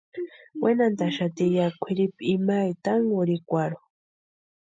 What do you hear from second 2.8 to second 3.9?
tankurhikwarhu.